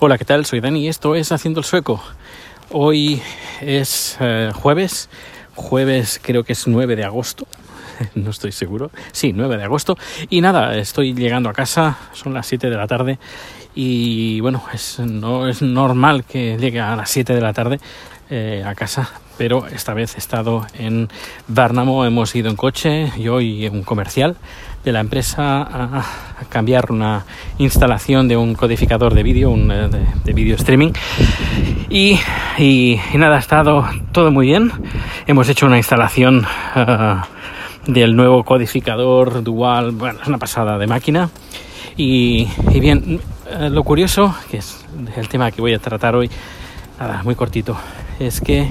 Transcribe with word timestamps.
Hola, 0.00 0.16
¿qué 0.16 0.24
tal? 0.24 0.46
Soy 0.46 0.60
Dani 0.60 0.84
y 0.84 0.86
esto 0.86 1.16
es 1.16 1.32
Haciendo 1.32 1.58
el 1.58 1.64
Sueco. 1.64 2.00
Hoy 2.70 3.20
es 3.60 4.16
eh, 4.20 4.52
jueves, 4.54 5.08
jueves 5.56 6.20
creo 6.22 6.44
que 6.44 6.52
es 6.52 6.68
9 6.68 6.94
de 6.94 7.02
agosto, 7.02 7.48
no 8.14 8.30
estoy 8.30 8.52
seguro, 8.52 8.90
sí, 9.12 9.32
9 9.34 9.56
de 9.56 9.64
agosto. 9.64 9.96
Y 10.30 10.40
nada, 10.40 10.76
estoy 10.76 11.14
llegando 11.14 11.48
a 11.48 11.52
casa, 11.52 11.98
son 12.12 12.34
las 12.34 12.46
7 12.46 12.70
de 12.70 12.76
la 12.76 12.86
tarde 12.86 13.18
y 13.74 14.40
bueno, 14.40 14.62
no 15.06 15.48
es 15.48 15.62
normal 15.62 16.24
que 16.24 16.56
llegue 16.58 16.80
a 16.80 16.96
las 16.96 17.10
7 17.10 17.34
de 17.34 17.40
la 17.40 17.52
tarde 17.52 17.78
eh, 18.30 18.62
a 18.66 18.74
casa, 18.74 19.10
pero 19.38 19.66
esta 19.68 19.94
vez 19.94 20.16
he 20.16 20.18
estado 20.18 20.66
en 20.78 21.08
Bárnamo, 21.46 22.04
hemos 22.04 22.34
ido 22.34 22.50
en 22.50 22.56
coche, 22.56 23.12
yo 23.18 23.40
y 23.40 23.66
un 23.68 23.84
comercial 23.84 24.36
de 24.84 24.92
la 24.92 25.00
empresa 25.00 25.62
a, 25.62 26.04
cambiar 26.48 26.90
una 26.90 27.24
instalación 27.58 28.28
de 28.28 28.36
un 28.36 28.54
codificador 28.54 29.14
de 29.14 29.22
vídeo, 29.22 29.54
eh, 29.54 29.88
de, 29.90 30.06
de 30.24 30.32
video 30.32 30.56
streaming. 30.56 30.92
Y, 31.90 32.18
y, 32.58 33.00
nada, 33.14 33.36
ha 33.36 33.38
estado 33.38 33.86
todo 34.12 34.30
muy 34.30 34.46
bien. 34.46 34.72
Hemos 35.26 35.48
hecho 35.48 35.66
una 35.66 35.78
instalación 35.78 36.44
uh, 36.76 37.20
del 37.88 38.14
nuevo 38.14 38.44
codificador 38.44 39.42
dual, 39.42 39.92
bueno, 39.92 40.20
es 40.22 40.28
una 40.28 40.38
pasada 40.38 40.78
de 40.78 40.86
máquina. 40.86 41.30
Y, 41.96 42.46
y 42.70 42.80
bien, 42.80 43.20
uh, 43.50 43.70
lo 43.70 43.82
curioso, 43.82 44.34
que 44.50 44.58
es 44.58 44.84
el 45.16 45.28
tema 45.28 45.50
que 45.50 45.60
voy 45.60 45.74
a 45.74 45.78
tratar 45.78 46.14
hoy, 46.14 46.30
nada, 47.00 47.22
muy 47.24 47.34
cortito, 47.34 47.76
es 48.20 48.40
que 48.40 48.68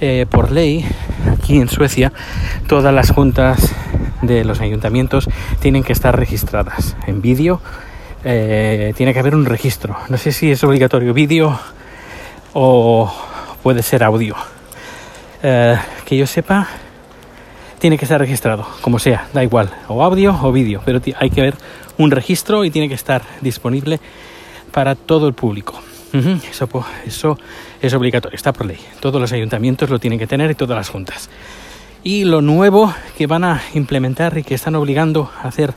eh, 0.00 0.26
por 0.30 0.50
ley, 0.50 0.84
aquí 1.30 1.58
en 1.60 1.68
Suecia, 1.68 2.12
todas 2.66 2.92
las 2.94 3.10
juntas 3.10 3.74
de 4.22 4.44
los 4.44 4.60
ayuntamientos 4.60 5.28
tienen 5.60 5.82
que 5.82 5.92
estar 5.92 6.18
registradas 6.18 6.96
en 7.06 7.20
vídeo. 7.20 7.60
Eh, 8.24 8.92
tiene 8.96 9.12
que 9.12 9.20
haber 9.20 9.34
un 9.34 9.44
registro. 9.44 9.96
No 10.08 10.16
sé 10.16 10.32
si 10.32 10.50
es 10.50 10.64
obligatorio 10.64 11.14
vídeo 11.14 11.58
o 12.54 13.12
puede 13.62 13.82
ser 13.82 14.02
audio. 14.02 14.34
Eh, 15.42 15.76
que 16.04 16.16
yo 16.16 16.26
sepa, 16.26 16.68
tiene 17.78 17.98
que 17.98 18.04
estar 18.04 18.20
registrado, 18.20 18.66
como 18.80 18.98
sea, 18.98 19.28
da 19.32 19.42
igual, 19.42 19.70
o 19.88 20.02
audio 20.02 20.38
o 20.42 20.52
vídeo, 20.52 20.82
pero 20.84 21.00
hay 21.18 21.30
que 21.30 21.40
haber 21.40 21.54
un 21.96 22.10
registro 22.10 22.64
y 22.64 22.70
tiene 22.70 22.88
que 22.88 22.94
estar 22.94 23.22
disponible 23.40 24.00
para 24.72 24.94
todo 24.94 25.26
el 25.28 25.34
público. 25.34 25.80
Eso, 26.12 26.68
eso 27.06 27.38
es 27.82 27.94
obligatorio, 27.94 28.34
está 28.34 28.52
por 28.52 28.66
ley. 28.66 28.78
Todos 29.00 29.20
los 29.20 29.32
ayuntamientos 29.32 29.90
lo 29.90 29.98
tienen 29.98 30.18
que 30.18 30.26
tener 30.26 30.50
y 30.50 30.54
todas 30.54 30.76
las 30.76 30.88
juntas. 30.88 31.28
Y 32.02 32.24
lo 32.24 32.40
nuevo 32.40 32.94
que 33.16 33.26
van 33.26 33.44
a 33.44 33.60
implementar 33.74 34.38
y 34.38 34.42
que 34.42 34.54
están 34.54 34.74
obligando 34.74 35.30
a 35.42 35.48
hacer 35.48 35.74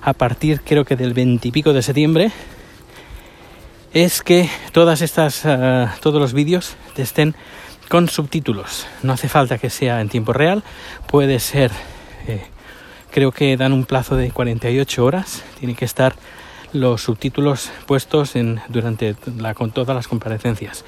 a 0.00 0.12
partir 0.12 0.60
creo 0.62 0.84
que 0.84 0.96
del 0.96 1.12
20 1.12 1.48
y 1.48 1.50
pico 1.50 1.72
de 1.72 1.82
septiembre 1.82 2.30
es 3.92 4.22
que 4.22 4.48
todas 4.72 5.02
estas, 5.02 5.44
uh, 5.44 5.88
todos 6.00 6.20
los 6.20 6.32
vídeos 6.32 6.76
estén 6.96 7.34
con 7.88 8.08
subtítulos. 8.08 8.86
No 9.02 9.12
hace 9.12 9.28
falta 9.28 9.58
que 9.58 9.70
sea 9.70 10.00
en 10.00 10.08
tiempo 10.08 10.32
real, 10.32 10.62
puede 11.06 11.38
ser, 11.40 11.70
eh, 12.26 12.42
creo 13.10 13.32
que 13.32 13.56
dan 13.56 13.72
un 13.72 13.84
plazo 13.84 14.16
de 14.16 14.30
48 14.30 15.04
horas, 15.04 15.44
tiene 15.58 15.74
que 15.74 15.84
estar 15.84 16.14
los 16.72 17.02
subtítulos 17.02 17.70
puestos 17.86 18.36
en, 18.36 18.60
durante 18.68 19.16
la, 19.38 19.54
con 19.54 19.70
todas 19.70 19.94
las 19.94 20.08
comparecencias. 20.08 20.84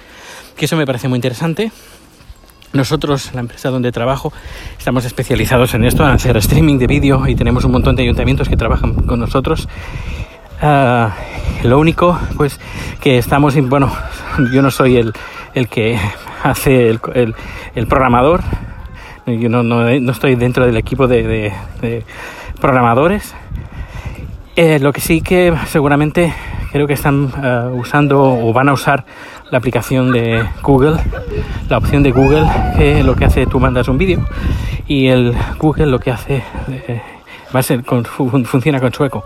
Que 0.56 0.66
eso 0.66 0.76
me 0.76 0.86
parece 0.86 1.08
muy 1.08 1.16
interesante. 1.16 1.72
Nosotros, 2.72 3.32
la 3.32 3.40
empresa 3.40 3.70
donde 3.70 3.92
trabajo, 3.92 4.32
estamos 4.76 5.04
especializados 5.06 5.72
en 5.72 5.84
esto, 5.84 6.04
en 6.04 6.10
hacer 6.10 6.36
streaming 6.36 6.78
de 6.78 6.86
vídeo 6.86 7.26
y 7.26 7.34
tenemos 7.34 7.64
un 7.64 7.72
montón 7.72 7.96
de 7.96 8.02
ayuntamientos 8.02 8.48
que 8.48 8.56
trabajan 8.56 8.94
con 8.94 9.18
nosotros. 9.20 9.68
Uh, 10.60 11.08
lo 11.66 11.78
único, 11.78 12.18
pues, 12.36 12.60
que 13.00 13.16
estamos, 13.16 13.54
bueno, 13.68 13.90
yo 14.52 14.60
no 14.60 14.70
soy 14.70 14.96
el, 14.96 15.14
el 15.54 15.68
que 15.68 15.98
hace 16.48 16.88
el, 16.88 17.00
el, 17.14 17.34
el 17.74 17.86
programador, 17.86 18.40
yo 19.26 19.48
no, 19.48 19.62
no, 19.62 19.82
no, 19.82 20.12
estoy 20.12 20.36
dentro 20.36 20.64
del 20.64 20.76
equipo 20.76 21.06
de, 21.06 21.52
programadores, 22.60 23.34
eh, 24.56 24.78
lo 24.78 24.92
que 24.92 25.00
sí 25.00 25.20
que 25.20 25.54
seguramente 25.66 26.34
creo 26.72 26.86
que 26.86 26.94
están 26.94 27.24
uh, 27.24 27.78
usando 27.78 28.22
o 28.22 28.52
van 28.52 28.68
a 28.68 28.72
usar 28.72 29.04
la 29.50 29.58
aplicación 29.58 30.10
de 30.12 30.44
Google, 30.62 30.96
la 31.68 31.78
opción 31.78 32.02
de 32.02 32.10
Google, 32.10 32.46
que 32.76 33.02
lo 33.02 33.14
que 33.14 33.24
hace 33.24 33.46
tú 33.46 33.60
mandas 33.60 33.88
un 33.88 33.98
vídeo 33.98 34.26
y 34.86 35.08
el 35.08 35.34
Google 35.58 35.86
lo 35.86 35.98
que 35.98 36.10
hace 36.10 36.42
eh, 36.68 37.02
va 37.54 37.60
a 37.60 37.62
ser 37.62 37.84
con, 37.84 38.04
funciona 38.04 38.80
con 38.80 38.92
sueco. 38.92 39.24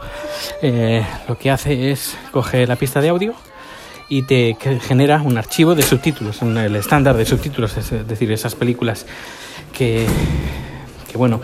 Eh, 0.61 1.05
lo 1.29 1.37
que 1.39 1.51
hace 1.51 1.91
es 1.91 2.19
coge 2.31 2.67
la 2.67 2.77
pista 2.77 3.01
de 3.01 3.09
audio 3.09 3.35
y 4.13 4.21
te 4.25 4.59
genera 4.83 5.23
un 5.23 5.39
archivo 5.39 5.75
de 5.75 5.83
subtítulos, 5.83 6.43
el 6.43 6.77
estándar 6.77 7.17
de 7.17 7.25
subtítulos, 7.25 7.79
es 7.79 8.07
decir, 8.07 8.31
esas 8.31 8.55
películas 8.55 9.07
que, 9.73 10.05
que 11.11 11.17
bueno, 11.17 11.41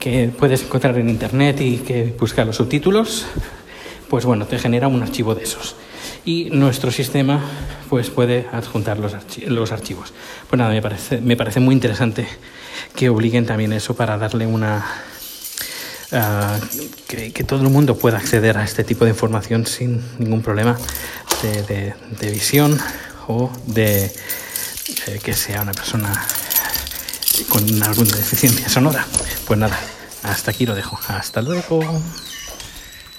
que 0.00 0.28
puedes 0.36 0.64
encontrar 0.64 0.98
en 0.98 1.08
internet 1.08 1.60
y 1.60 1.76
que 1.76 2.12
busca 2.18 2.44
los 2.44 2.56
subtítulos, 2.56 3.26
pues 4.08 4.24
bueno, 4.24 4.44
te 4.44 4.58
genera 4.58 4.88
un 4.88 5.04
archivo 5.04 5.36
de 5.36 5.44
esos. 5.44 5.76
Y 6.24 6.50
nuestro 6.50 6.90
sistema 6.90 7.40
pues 7.88 8.10
puede 8.10 8.48
adjuntar 8.50 8.98
los, 8.98 9.14
los 9.46 9.70
archivos. 9.70 10.12
Pues 10.50 10.58
nada, 10.58 10.72
me 10.72 10.82
parece, 10.82 11.20
me 11.20 11.36
parece 11.36 11.60
muy 11.60 11.76
interesante 11.76 12.26
que 12.96 13.08
obliguen 13.08 13.46
también 13.46 13.72
eso 13.72 13.94
para 13.94 14.18
darle 14.18 14.48
una... 14.48 14.84
Uh, 16.12 16.60
que, 17.08 17.32
que, 17.32 17.44
todo 17.44 17.62
el 17.62 17.70
mundo 17.70 17.96
pueda 17.96 18.18
acceder 18.18 18.56
a 18.58 18.62
este 18.62 18.84
tipo 18.84 19.04
de 19.04 19.10
información 19.12 19.66
sin 19.66 20.00
ningún 20.18 20.42
problema 20.42 20.76
de, 21.46 22.30
visión 22.30 22.78
o 23.28 23.50
de 23.66 24.04
eh, 24.04 25.20
que 25.22 25.34
sea 25.34 25.62
una 25.62 25.72
persona 25.72 26.26
con 27.48 27.82
alguna 27.82 28.16
deficiencia 28.16 28.68
sonora. 28.68 29.06
Pues 29.46 29.58
nada, 29.58 29.78
hasta 30.22 30.50
aquí 30.50 30.66
lo 30.66 30.74
dejo. 30.74 30.98
Hasta 31.08 31.42
luego. 31.42 31.80